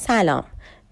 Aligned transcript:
سلام 0.00 0.44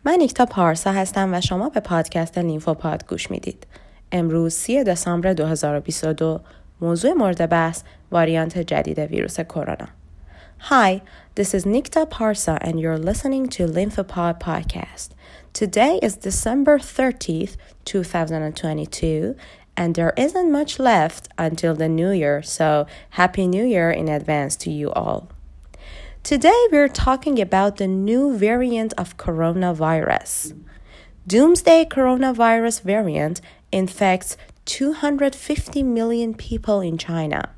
من 0.05 0.17
نیکتا 0.19 0.47
پارسا 0.47 0.93
هستم 0.93 1.35
و 1.35 1.41
شما 1.41 1.69
به 1.69 1.81
پادکست 1.81 2.39
پاد 2.65 3.07
گوش 3.07 3.31
می‌دید 3.31 3.67
امروز 4.13 4.55
3 4.55 4.85
دسامبر 4.85 5.33
2022 5.33 6.41
موضوع 6.81 7.13
مورد 7.13 7.49
بحث 7.49 7.83
واریانت 8.13 8.59
جدید 8.59 8.99
ویروس 8.99 9.41
کرونا 9.41 9.89
Hi, 10.71 11.03
this 11.37 11.55
is 11.55 11.65
Nikta 11.65 12.11
Parsa 12.11 12.59
and 12.61 12.81
you're 12.81 12.99
listening 12.99 13.47
to 13.49 13.67
Lymphopod 13.67 14.41
podcast. 14.41 15.09
Today 15.53 16.01
is 16.03 16.17
December 16.17 16.79
30th, 16.79 17.57
2022 17.85 19.37
and 19.77 19.95
there 19.95 20.15
isn't 20.17 20.51
much 20.51 20.79
left 20.81 21.29
until 21.39 21.75
the 21.77 21.89
new 21.89 22.11
year, 22.11 22.43
so 22.43 22.87
happy 23.11 23.47
new 23.47 23.65
year 23.65 23.91
in 23.91 24.09
advance 24.09 24.57
to 24.57 24.71
you 24.71 24.91
all. 24.91 25.36
Today, 26.27 26.67
we're 26.73 26.89
talking 26.89 27.41
about 27.41 27.77
the 27.77 27.87
new 27.87 28.37
variant 28.37 28.93
of 28.99 29.17
coronavirus. 29.17 30.61
Doomsday 31.25 31.85
coronavirus 31.85 32.83
variant 32.83 33.41
infects 33.71 34.37
250 34.65 35.85
million 35.85 36.35
people 36.35 36.81
in 36.81 36.99
China. 36.99 37.51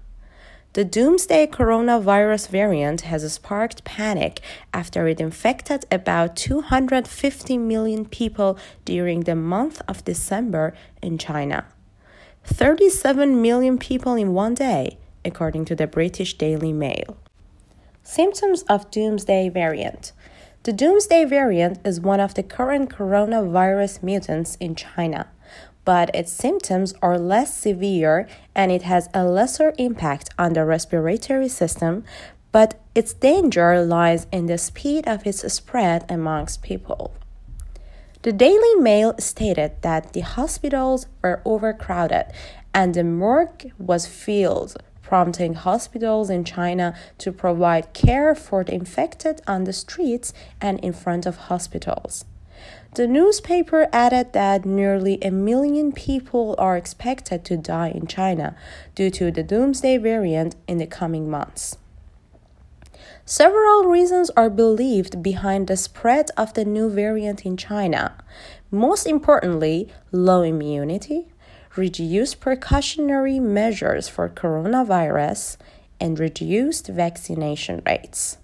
The 0.74 0.84
doomsday 0.84 1.46
coronavirus 1.46 2.50
variant 2.50 3.00
has 3.08 3.32
sparked 3.32 3.84
panic 3.84 4.42
after 4.74 5.08
it 5.08 5.18
infected 5.18 5.86
about 5.90 6.36
250 6.36 7.56
million 7.56 8.04
people 8.04 8.58
during 8.84 9.20
the 9.20 9.34
month 9.34 9.80
of 9.88 10.04
December 10.04 10.74
in 11.00 11.16
China. 11.16 11.64
37 12.44 13.40
million 13.40 13.78
people 13.78 14.14
in 14.14 14.34
one 14.34 14.52
day, 14.52 14.98
according 15.24 15.64
to 15.64 15.74
the 15.74 15.86
British 15.86 16.34
Daily 16.36 16.74
Mail. 16.74 17.16
Symptoms 18.10 18.62
of 18.70 18.90
Doomsday 18.90 19.50
variant. 19.50 20.12
The 20.62 20.72
Doomsday 20.72 21.26
variant 21.26 21.86
is 21.86 22.00
one 22.00 22.20
of 22.20 22.32
the 22.32 22.42
current 22.42 22.88
coronavirus 22.88 24.02
mutants 24.02 24.56
in 24.56 24.74
China, 24.76 25.28
but 25.84 26.10
its 26.14 26.32
symptoms 26.32 26.94
are 27.02 27.18
less 27.18 27.54
severe 27.54 28.26
and 28.54 28.72
it 28.72 28.80
has 28.84 29.10
a 29.12 29.26
lesser 29.26 29.74
impact 29.76 30.30
on 30.38 30.54
the 30.54 30.64
respiratory 30.64 31.48
system, 31.48 32.02
but 32.50 32.80
its 32.94 33.12
danger 33.12 33.84
lies 33.84 34.26
in 34.32 34.46
the 34.46 34.56
speed 34.56 35.06
of 35.06 35.26
its 35.26 35.52
spread 35.52 36.06
amongst 36.08 36.62
people. 36.62 37.12
The 38.22 38.32
Daily 38.32 38.74
Mail 38.76 39.16
stated 39.18 39.82
that 39.82 40.14
the 40.14 40.22
hospitals 40.22 41.06
were 41.20 41.42
overcrowded 41.44 42.32
and 42.72 42.94
the 42.94 43.04
morgue 43.04 43.70
was 43.78 44.06
filled 44.06 44.78
prompting 45.08 45.54
hospitals 45.54 46.28
in 46.28 46.44
China 46.44 46.94
to 47.16 47.32
provide 47.32 47.94
care 47.94 48.34
for 48.34 48.62
the 48.62 48.74
infected 48.74 49.40
on 49.46 49.64
the 49.64 49.72
streets 49.72 50.34
and 50.60 50.78
in 50.80 50.92
front 50.92 51.24
of 51.24 51.48
hospitals. 51.48 52.26
The 52.94 53.06
newspaper 53.06 53.88
added 53.90 54.34
that 54.34 54.66
nearly 54.66 55.18
a 55.22 55.30
million 55.30 55.92
people 55.92 56.54
are 56.58 56.76
expected 56.76 57.42
to 57.46 57.56
die 57.56 57.88
in 57.88 58.06
China 58.06 58.54
due 58.94 59.10
to 59.12 59.30
the 59.30 59.42
doomsday 59.42 59.96
variant 59.96 60.56
in 60.66 60.76
the 60.76 60.86
coming 60.86 61.30
months. 61.30 61.78
Several 63.24 63.84
reasons 63.84 64.30
are 64.36 64.50
believed 64.50 65.22
behind 65.22 65.68
the 65.68 65.76
spread 65.76 66.30
of 66.36 66.52
the 66.52 66.66
new 66.66 66.90
variant 66.90 67.46
in 67.46 67.56
China. 67.56 68.14
Most 68.70 69.06
importantly, 69.06 69.88
low 70.12 70.42
immunity, 70.42 71.28
reduced 71.78 72.40
precautionary 72.40 73.38
measures 73.38 74.08
for 74.08 74.28
coronavirus, 74.28 75.56
and 76.00 76.18
reduced 76.18 76.88
vaccination 76.88 77.82
rates. 77.86 78.38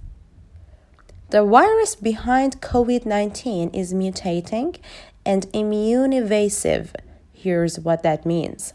The 1.30 1.44
virus 1.44 1.94
behind 1.96 2.60
COVID 2.60 3.06
19 3.06 3.70
is 3.70 3.92
mutating 3.92 4.76
and 5.26 5.46
immune 5.52 6.12
evasive. 6.12 6.94
Here's 7.32 7.80
what 7.80 8.02
that 8.02 8.24
means. 8.24 8.74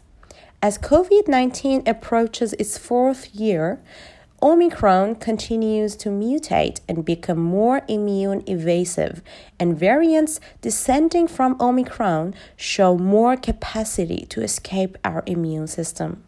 As 0.62 0.76
COVID 0.76 1.26
19 1.26 1.84
approaches 1.86 2.52
its 2.54 2.76
fourth 2.76 3.34
year, 3.34 3.80
Omicron 4.42 5.16
continues 5.16 5.94
to 5.96 6.08
mutate 6.08 6.80
and 6.88 7.04
become 7.04 7.38
more 7.38 7.82
immune 7.88 8.42
evasive, 8.46 9.20
and 9.58 9.78
variants 9.78 10.40
descending 10.62 11.28
from 11.28 11.60
Omicron 11.60 12.34
show 12.56 12.96
more 12.96 13.36
capacity 13.36 14.24
to 14.30 14.42
escape 14.42 14.96
our 15.04 15.22
immune 15.26 15.66
system. 15.66 16.24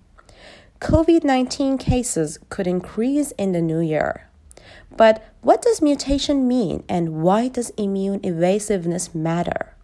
COVID 0.80 1.24
19 1.24 1.78
cases 1.78 2.38
could 2.50 2.66
increase 2.66 3.30
in 3.32 3.52
the 3.52 3.62
new 3.62 3.80
year. 3.80 4.28
But 4.94 5.24
what 5.40 5.62
does 5.62 5.80
mutation 5.80 6.46
mean 6.46 6.84
and 6.90 7.22
why 7.22 7.48
does 7.48 7.70
immune 7.78 8.20
evasiveness 8.24 9.14
matter? 9.14 9.74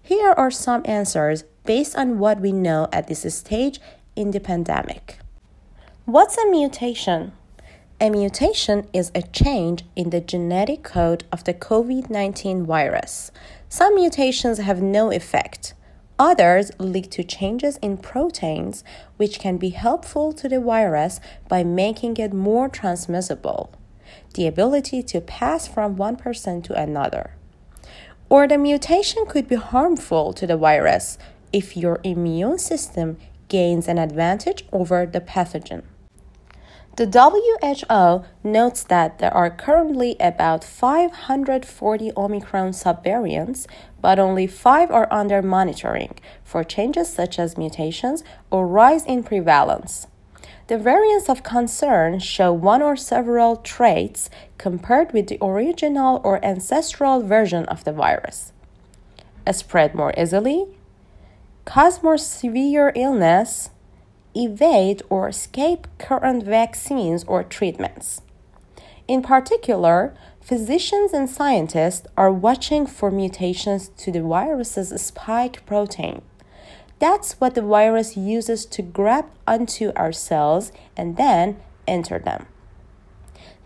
Here 0.00 0.32
are 0.32 0.52
some 0.52 0.82
answers 0.84 1.42
based 1.64 1.96
on 1.96 2.20
what 2.20 2.40
we 2.40 2.52
know 2.52 2.88
at 2.92 3.08
this 3.08 3.34
stage 3.34 3.80
in 4.14 4.30
the 4.30 4.40
pandemic. 4.40 5.18
What's 6.04 6.38
a 6.38 6.48
mutation? 6.48 7.32
A 8.02 8.10
mutation 8.10 8.88
is 8.92 9.12
a 9.14 9.22
change 9.22 9.84
in 9.94 10.10
the 10.10 10.20
genetic 10.20 10.82
code 10.82 11.22
of 11.30 11.44
the 11.44 11.54
COVID 11.54 12.10
19 12.10 12.66
virus. 12.66 13.30
Some 13.68 13.94
mutations 13.94 14.58
have 14.58 14.82
no 14.82 15.12
effect. 15.12 15.74
Others 16.18 16.72
lead 16.80 17.12
to 17.12 17.22
changes 17.22 17.76
in 17.76 17.96
proteins, 17.98 18.82
which 19.18 19.38
can 19.38 19.56
be 19.56 19.68
helpful 19.68 20.32
to 20.32 20.48
the 20.48 20.58
virus 20.58 21.20
by 21.48 21.62
making 21.62 22.16
it 22.16 22.32
more 22.32 22.68
transmissible, 22.68 23.70
the 24.34 24.48
ability 24.48 25.04
to 25.04 25.20
pass 25.20 25.68
from 25.68 25.94
one 25.94 26.16
person 26.16 26.60
to 26.62 26.74
another. 26.74 27.36
Or 28.28 28.48
the 28.48 28.58
mutation 28.58 29.26
could 29.26 29.46
be 29.46 29.54
harmful 29.54 30.32
to 30.32 30.44
the 30.44 30.56
virus 30.56 31.18
if 31.52 31.76
your 31.76 32.00
immune 32.02 32.58
system 32.58 33.18
gains 33.46 33.86
an 33.86 33.98
advantage 33.98 34.64
over 34.72 35.06
the 35.06 35.20
pathogen. 35.20 35.84
The 36.96 37.06
WHO 37.06 38.24
notes 38.46 38.84
that 38.84 39.18
there 39.18 39.32
are 39.32 39.48
currently 39.48 40.14
about 40.20 40.62
540 40.62 42.12
Omicron 42.14 42.72
subvariants, 42.72 43.66
but 44.02 44.18
only 44.18 44.46
five 44.46 44.90
are 44.90 45.08
under 45.10 45.40
monitoring 45.40 46.18
for 46.44 46.62
changes 46.62 47.10
such 47.10 47.38
as 47.38 47.56
mutations 47.56 48.22
or 48.50 48.66
rise 48.66 49.06
in 49.06 49.22
prevalence. 49.22 50.06
The 50.66 50.76
variants 50.76 51.30
of 51.30 51.42
concern 51.42 52.18
show 52.18 52.52
one 52.52 52.82
or 52.82 52.96
several 52.96 53.56
traits 53.56 54.28
compared 54.58 55.12
with 55.12 55.28
the 55.28 55.38
original 55.40 56.20
or 56.22 56.44
ancestral 56.44 57.22
version 57.22 57.64
of 57.66 57.84
the 57.84 57.92
virus. 57.92 58.52
Spread 59.50 59.94
more 59.94 60.12
easily, 60.18 60.66
cause 61.64 62.02
more 62.02 62.18
severe 62.18 62.92
illness, 62.94 63.70
evade 64.34 65.02
or 65.08 65.28
escape 65.28 65.86
current 65.98 66.44
vaccines 66.44 67.24
or 67.24 67.42
treatments. 67.42 68.22
In 69.08 69.22
particular, 69.22 70.14
physicians 70.40 71.12
and 71.12 71.28
scientists 71.28 72.06
are 72.16 72.30
watching 72.30 72.86
for 72.86 73.10
mutations 73.10 73.88
to 73.98 74.12
the 74.12 74.22
virus's 74.22 75.00
spike 75.02 75.66
protein. 75.66 76.22
That's 76.98 77.34
what 77.40 77.54
the 77.54 77.62
virus 77.62 78.16
uses 78.16 78.64
to 78.66 78.82
grab 78.82 79.26
onto 79.46 79.92
our 79.96 80.12
cells 80.12 80.70
and 80.96 81.16
then 81.16 81.56
enter 81.86 82.18
them. 82.18 82.46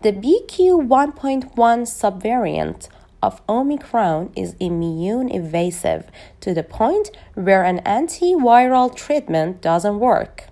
The 0.01 0.11
BQ1.1 0.11 1.53
subvariant 1.53 2.87
of 3.21 3.41
Omicron 3.49 4.31
is 4.35 4.55
immune 4.59 5.29
evasive 5.29 6.09
to 6.41 6.53
the 6.53 6.63
point 6.63 7.11
where 7.33 7.63
an 7.63 7.79
antiviral 7.79 8.95
treatment 8.95 9.61
doesn't 9.61 9.99
work. 9.99 10.45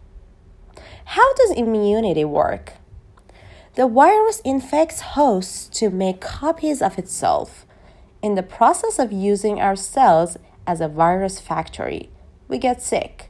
How 1.05 1.33
does 1.35 1.51
immunity 1.51 2.25
work? 2.25 2.73
The 3.75 3.87
virus 3.87 4.39
infects 4.39 5.01
hosts 5.01 5.67
to 5.79 5.89
make 5.89 6.19
copies 6.19 6.81
of 6.81 6.97
itself. 6.97 7.65
In 8.21 8.35
the 8.35 8.43
process 8.43 8.97
of 8.97 9.11
using 9.11 9.61
our 9.61 9.75
cells 9.75 10.37
as 10.65 10.81
a 10.81 10.87
virus 10.87 11.39
factory, 11.39 12.09
we 12.47 12.57
get 12.57 12.81
sick. 12.81 13.29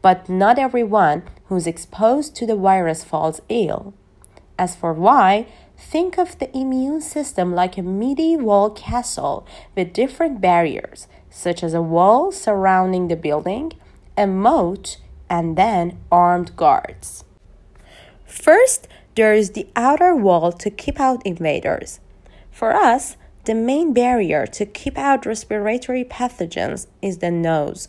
But 0.00 0.28
not 0.28 0.58
everyone 0.58 1.24
who's 1.46 1.66
exposed 1.66 2.36
to 2.36 2.46
the 2.46 2.56
virus 2.56 3.02
falls 3.02 3.42
ill. 3.48 3.94
As 4.56 4.76
for 4.76 4.92
why, 4.92 5.46
think 5.76 6.18
of 6.18 6.38
the 6.38 6.56
immune 6.56 7.00
system 7.00 7.52
like 7.52 7.76
a 7.76 7.82
medieval 7.82 8.70
castle 8.70 9.44
with 9.74 9.92
different 9.92 10.40
barriers, 10.40 11.08
such 11.30 11.64
as 11.64 11.74
a 11.74 11.82
wall 11.82 12.30
surrounding 12.30 13.08
the 13.08 13.16
building, 13.16 13.72
a 14.16 14.26
moat, 14.26 14.98
and 15.32 15.56
then 15.56 15.98
armed 16.12 16.54
guards. 16.56 17.24
First, 18.26 18.86
there 19.16 19.32
is 19.32 19.52
the 19.52 19.66
outer 19.74 20.14
wall 20.14 20.52
to 20.52 20.70
keep 20.70 21.00
out 21.00 21.24
invaders. 21.24 22.00
For 22.50 22.74
us, 22.74 23.16
the 23.46 23.54
main 23.54 23.94
barrier 23.94 24.46
to 24.48 24.66
keep 24.66 24.98
out 24.98 25.24
respiratory 25.24 26.04
pathogens 26.04 26.86
is 27.00 27.18
the 27.18 27.30
nose. 27.30 27.88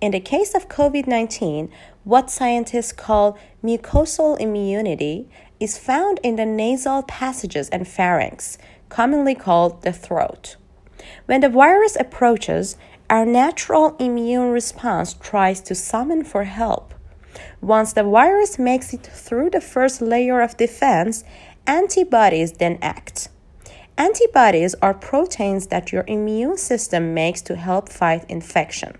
In 0.00 0.12
the 0.12 0.20
case 0.20 0.54
of 0.54 0.68
COVID 0.68 1.08
19, 1.08 1.72
what 2.04 2.30
scientists 2.30 2.92
call 2.92 3.36
mucosal 3.64 4.38
immunity 4.38 5.28
is 5.58 5.78
found 5.78 6.20
in 6.22 6.36
the 6.36 6.46
nasal 6.46 7.02
passages 7.02 7.68
and 7.70 7.88
pharynx, 7.88 8.58
commonly 8.90 9.34
called 9.34 9.82
the 9.82 9.92
throat. 9.92 10.54
When 11.26 11.40
the 11.40 11.48
virus 11.48 11.96
approaches, 11.98 12.76
our 13.08 13.24
natural 13.24 13.96
immune 13.98 14.50
response 14.50 15.14
tries 15.14 15.60
to 15.60 15.74
summon 15.74 16.24
for 16.24 16.44
help. 16.44 16.94
Once 17.60 17.92
the 17.92 18.02
virus 18.02 18.58
makes 18.58 18.92
it 18.92 19.06
through 19.06 19.50
the 19.50 19.60
first 19.60 20.00
layer 20.00 20.40
of 20.40 20.56
defense, 20.56 21.24
antibodies 21.66 22.52
then 22.52 22.78
act. 22.82 23.28
Antibodies 23.98 24.74
are 24.82 24.92
proteins 24.92 25.68
that 25.68 25.92
your 25.92 26.04
immune 26.06 26.56
system 26.56 27.14
makes 27.14 27.40
to 27.42 27.56
help 27.56 27.88
fight 27.88 28.24
infection. 28.28 28.98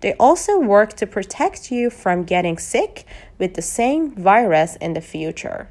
They 0.00 0.14
also 0.14 0.58
work 0.58 0.94
to 0.94 1.06
protect 1.06 1.70
you 1.70 1.90
from 1.90 2.24
getting 2.24 2.58
sick 2.58 3.06
with 3.38 3.54
the 3.54 3.62
same 3.62 4.14
virus 4.14 4.76
in 4.76 4.92
the 4.92 5.00
future. 5.00 5.68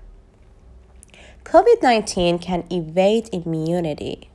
COVID 1.44 1.84
19 1.84 2.40
can 2.40 2.66
evade 2.72 3.30
immunity. 3.32 4.32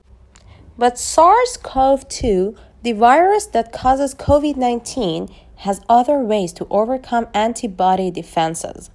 But 0.78 0.98
SARS 0.98 1.58
CoV 1.60 2.08
2, 2.08 2.56
the 2.82 2.92
virus 2.92 3.46
that 3.46 3.72
causes 3.72 4.14
COVID 4.14 4.56
19, 4.56 5.28
has 5.56 5.82
other 5.88 6.18
ways 6.18 6.52
to 6.54 6.66
overcome 6.70 7.28
antibody 7.34 8.10
defenses. 8.10 8.90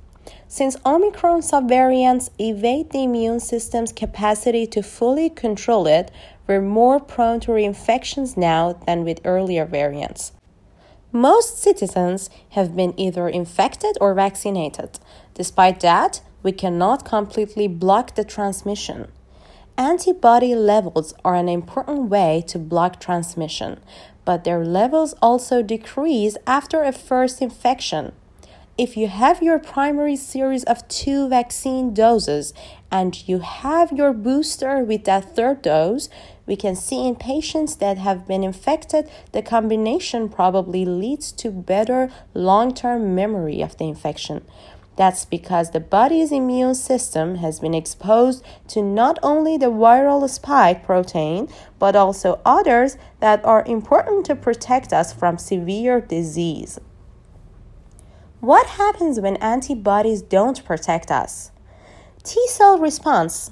Since 0.47 0.77
Omicron 0.85 1.41
subvariants 1.41 2.29
evade 2.39 2.89
the 2.89 3.03
immune 3.03 3.39
system's 3.39 3.91
capacity 3.91 4.65
to 4.67 4.81
fully 4.81 5.29
control 5.29 5.85
it, 5.85 6.09
we're 6.47 6.61
more 6.61 6.99
prone 6.99 7.39
to 7.41 7.51
reinfections 7.51 8.35
now 8.35 8.73
than 8.87 9.03
with 9.03 9.21
earlier 9.25 9.65
variants. 9.65 10.31
Most 11.11 11.61
citizens 11.61 12.29
have 12.49 12.75
been 12.75 12.99
either 12.99 13.29
infected 13.29 13.97
or 14.01 14.13
vaccinated. 14.13 14.99
Despite 15.33 15.79
that, 15.81 16.21
we 16.41 16.51
cannot 16.51 17.05
completely 17.05 17.67
block 17.67 18.15
the 18.15 18.23
transmission. 18.23 19.11
Antibody 19.77 20.55
levels 20.55 21.13
are 21.25 21.35
an 21.35 21.49
important 21.49 22.09
way 22.09 22.41
to 22.47 22.57
block 22.57 22.97
transmission, 22.97 23.81
but 24.23 24.45
their 24.45 24.63
levels 24.63 25.13
also 25.21 25.61
decrease 25.61 26.37
after 26.47 26.83
a 26.83 26.93
first 26.93 27.41
infection. 27.41 28.13
If 28.77 28.95
you 28.95 29.09
have 29.09 29.43
your 29.43 29.59
primary 29.59 30.15
series 30.15 30.63
of 30.63 30.87
two 30.87 31.27
vaccine 31.27 31.93
doses 31.93 32.53
and 32.89 33.27
you 33.27 33.39
have 33.39 33.91
your 33.91 34.13
booster 34.13 34.81
with 34.81 35.03
that 35.05 35.35
third 35.35 35.61
dose, 35.61 36.07
we 36.45 36.55
can 36.55 36.75
see 36.75 37.05
in 37.05 37.15
patients 37.15 37.75
that 37.77 37.97
have 37.97 38.25
been 38.25 38.45
infected, 38.45 39.09
the 39.33 39.41
combination 39.41 40.29
probably 40.29 40.85
leads 40.85 41.33
to 41.33 41.51
better 41.51 42.09
long 42.33 42.73
term 42.73 43.13
memory 43.13 43.61
of 43.61 43.75
the 43.77 43.85
infection. 43.85 44.45
That's 44.95 45.25
because 45.25 45.71
the 45.71 45.79
body's 45.81 46.31
immune 46.31 46.75
system 46.75 47.35
has 47.35 47.59
been 47.59 47.73
exposed 47.73 48.45
to 48.69 48.81
not 48.81 49.19
only 49.21 49.57
the 49.57 49.71
viral 49.71 50.29
spike 50.29 50.85
protein, 50.85 51.49
but 51.79 51.95
also 51.95 52.39
others 52.45 52.97
that 53.19 53.43
are 53.43 53.63
important 53.65 54.25
to 54.27 54.35
protect 54.35 54.93
us 54.93 55.11
from 55.11 55.37
severe 55.37 55.99
disease. 55.99 56.79
What 58.39 58.67
happens 58.67 59.19
when 59.19 59.37
antibodies 59.37 60.21
don't 60.21 60.63
protect 60.63 61.11
us? 61.11 61.51
T 62.23 62.47
cell 62.47 62.77
response. 62.77 63.51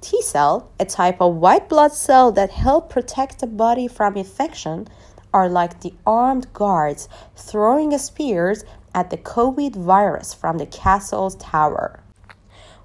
T 0.00 0.22
cell, 0.22 0.70
a 0.80 0.86
type 0.86 1.20
of 1.20 1.36
white 1.36 1.68
blood 1.68 1.92
cell 1.92 2.32
that 2.32 2.50
help 2.50 2.88
protect 2.88 3.40
the 3.40 3.46
body 3.46 3.86
from 3.86 4.16
infection, 4.16 4.88
are 5.32 5.48
like 5.48 5.80
the 5.80 5.94
armed 6.06 6.52
guards 6.52 7.08
throwing 7.36 7.96
spears 7.98 8.64
at 8.94 9.10
the 9.10 9.16
COVID 9.16 9.76
virus 9.76 10.34
from 10.34 10.58
the 10.58 10.66
castle's 10.66 11.36
tower. 11.36 12.00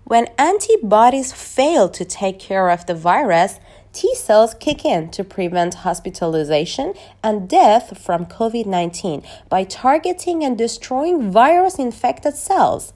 When 0.04 0.28
antibodies 0.38 1.34
fail 1.34 1.90
to 1.90 2.06
take 2.06 2.38
care 2.40 2.69
of 2.69 2.86
the 2.86 2.94
virus, 2.94 3.60
T 3.92 4.13
cells 4.13 4.54
kick 4.54 4.84
in 4.84 5.10
to 5.12 5.24
prevent 5.24 5.86
hospitalization 5.86 6.94
and 7.24 7.50
death 7.50 7.98
from 7.98 8.25
COVID 8.25 8.66
19 8.66 9.24
by 9.50 9.63
targeting 9.63 10.44
and 10.44 10.57
destroying 10.57 11.31
virus 11.31 11.80
infected 11.80 12.36
cells. 12.36 12.94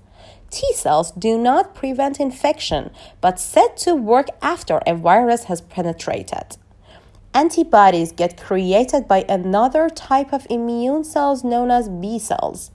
T 0.51 0.71
cells 0.73 1.11
do 1.11 1.37
not 1.37 1.73
prevent 1.73 2.19
infection, 2.19 2.91
but 3.21 3.39
set 3.39 3.77
to 3.77 3.95
work 3.95 4.27
after 4.41 4.81
a 4.85 4.93
virus 4.93 5.45
has 5.45 5.61
penetrated. 5.61 6.57
Antibodies 7.33 8.11
get 8.11 8.41
created 8.41 9.07
by 9.07 9.23
another 9.29 9.89
type 9.89 10.33
of 10.33 10.45
immune 10.49 11.03
cells 11.03 11.43
known 11.43 11.71
as 11.71 11.87
B 11.87 12.19
cells. 12.19 12.71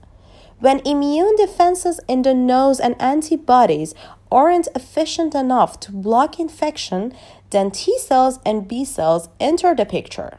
When 0.59 0.79
immune 0.85 1.35
defenses 1.35 1.99
in 2.07 2.21
the 2.21 2.33
nose 2.33 2.79
and 2.79 2.95
antibodies 3.01 3.93
aren't 4.31 4.67
efficient 4.73 5.35
enough 5.35 5.79
to 5.81 5.91
block 5.91 6.39
infection, 6.39 7.13
then 7.49 7.71
T 7.71 7.97
cells 7.99 8.39
and 8.45 8.67
B 8.67 8.85
cells 8.85 9.29
enter 9.39 9.75
the 9.75 9.85
picture. 9.85 10.37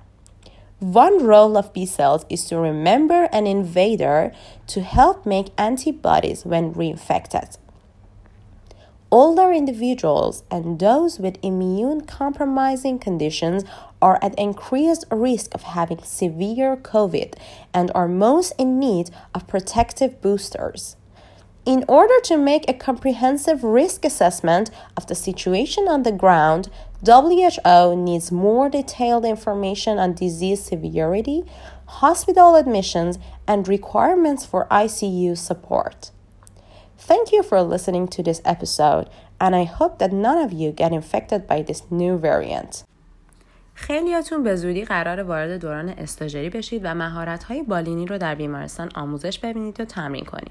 One 0.78 1.24
role 1.24 1.56
of 1.56 1.72
B 1.72 1.86
cells 1.86 2.26
is 2.28 2.44
to 2.46 2.58
remember 2.58 3.24
an 3.32 3.46
invader 3.46 4.32
to 4.66 4.82
help 4.82 5.24
make 5.24 5.48
antibodies 5.56 6.44
when 6.44 6.74
reinfected. 6.74 7.56
Older 9.12 9.52
individuals 9.52 10.42
and 10.50 10.80
those 10.80 11.20
with 11.20 11.38
immune 11.40 12.00
compromising 12.00 12.98
conditions 12.98 13.62
are 14.02 14.18
at 14.20 14.36
increased 14.36 15.04
risk 15.12 15.54
of 15.54 15.62
having 15.62 16.02
severe 16.02 16.76
COVID 16.76 17.34
and 17.72 17.92
are 17.94 18.08
most 18.08 18.52
in 18.58 18.80
need 18.80 19.10
of 19.32 19.46
protective 19.46 20.20
boosters. 20.20 20.96
In 21.64 21.84
order 21.88 22.20
to 22.24 22.36
make 22.36 22.68
a 22.68 22.74
comprehensive 22.74 23.62
risk 23.62 24.04
assessment 24.04 24.70
of 24.96 25.06
the 25.06 25.14
situation 25.14 25.86
on 25.86 26.02
the 26.02 26.12
ground, 26.12 26.68
WHO 27.04 27.94
needs 27.96 28.32
more 28.32 28.68
detailed 28.68 29.24
information 29.24 29.98
on 29.98 30.14
disease 30.14 30.64
severity, 30.64 31.44
hospital 31.86 32.56
admissions, 32.56 33.18
and 33.46 33.68
requirements 33.68 34.44
for 34.44 34.66
ICU 34.68 35.36
support. 35.36 36.10
Thank 36.98 37.30
you 37.30 37.42
for 37.42 37.62
listening 37.62 38.08
to 38.08 38.22
this 38.22 38.40
episode, 38.44 39.10
and 39.38 39.54
I 39.54 39.64
hope 39.64 39.98
that 39.98 40.12
none 40.12 40.38
of 40.38 40.52
you 40.52 40.72
get 40.72 40.92
infected 40.92 41.46
by 41.46 41.62
this 41.62 41.82
new 41.90 42.16
variant. 42.16 42.84
خیلیاتون 43.78 44.42
به 44.42 44.56
زودی 44.56 44.84
قرار 44.84 45.22
وارد 45.22 45.60
دوران 45.60 45.88
استاجری 45.88 46.50
بشید 46.50 46.80
و 46.84 46.94
مهارت‌های 46.94 47.62
بالینی 47.62 48.06
رو 48.06 48.18
در 48.18 48.34
بیمارستان 48.34 48.90
آموزش 48.94 49.38
ببینید 49.38 49.80
و 49.80 49.84
تمرین 49.84 50.24
کنید. 50.24 50.50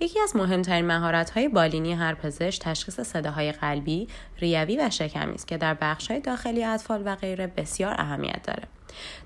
یکی 0.00 0.20
از 0.20 0.36
مهمترین 0.36 0.86
مهارت‌های 0.86 1.48
بالینی 1.48 1.92
هر 1.92 2.14
پزشک 2.14 2.62
تشخیص 2.62 3.00
صداهای 3.00 3.52
قلبی، 3.52 4.08
ریوی 4.38 4.76
و 4.76 4.90
شکمی 4.90 5.34
است 5.34 5.48
که 5.48 5.56
در 5.56 5.74
بخش‌های 5.74 6.20
داخلی 6.20 6.64
اطفال 6.64 7.02
و 7.04 7.16
غیره 7.16 7.46
بسیار 7.46 7.94
اهمیت 7.98 8.42
داره. 8.42 8.62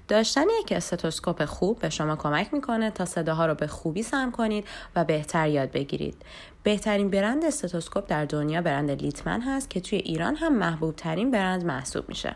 داشتن 0.08 0.44
یک 0.60 0.72
استتوسکوپ 0.72 1.44
خوب 1.44 1.78
به 1.78 1.90
شما 1.90 2.16
کمک 2.16 2.54
می‌کنه 2.54 2.90
تا 2.90 3.04
صداها 3.04 3.46
رو 3.46 3.54
به 3.54 3.66
خوبی 3.66 4.02
سم 4.02 4.30
کنید 4.30 4.64
و 4.96 5.04
بهتر 5.04 5.48
یاد 5.48 5.70
بگیرید. 5.70 6.22
بهترین 6.62 7.10
برند 7.10 7.44
استتوسکوپ 7.44 8.08
در 8.08 8.24
دنیا 8.24 8.62
برند 8.62 8.90
لیتمن 8.90 9.40
هست 9.40 9.70
که 9.70 9.80
توی 9.80 9.98
ایران 9.98 10.36
هم 10.36 10.58
محبوب 10.58 10.96
ترین 10.96 11.30
برند 11.30 11.64
محسوب 11.64 12.08
میشه. 12.08 12.34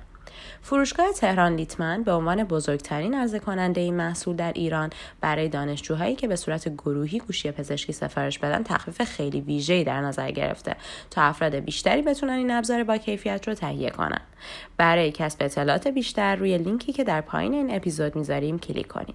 فروشگاه 0.63 1.13
تهران 1.13 1.55
لیتمن 1.55 2.03
به 2.03 2.13
عنوان 2.13 2.45
بزرگترین 2.45 3.15
عرضه 3.15 3.39
کننده 3.39 3.81
این 3.81 3.95
محصول 3.95 4.37
در 4.37 4.53
ایران 4.53 4.91
برای 5.21 5.49
دانشجوهایی 5.49 6.17
که 6.17 6.29
به 6.29 6.37
صورت 6.37 6.69
گروهی 6.69 7.19
گوشی 7.19 7.51
پزشکی 7.51 7.93
سفارش 7.93 8.39
بدن 8.39 8.63
تخفیف 8.63 9.03
خیلی 9.03 9.41
ویژه‌ای 9.41 9.85
در 9.85 10.01
نظر 10.01 10.31
گرفته 10.31 10.77
تا 11.11 11.23
افراد 11.23 11.55
بیشتری 11.55 12.03
بتونن 12.03 12.33
این 12.33 12.51
ابزار 12.51 12.85
با 12.85 12.97
کیفیت 12.97 13.49
رو 13.49 13.55
تهیه 13.55 13.91
کنن. 13.91 14.21
برای 14.77 15.13
کسب 15.13 15.43
اطلاعات 15.43 15.89
بیشتر 15.89 16.37
روی 16.37 16.59
لینکی 16.59 16.93
که 16.93 17.05
در 17.05 17.21
پایین 17.21 17.55
این 17.55 17.77
اپیزود 17.77 18.17
می‌ذاریم 18.17 18.59
کلیک 18.59 18.87
کنید. 18.87 19.09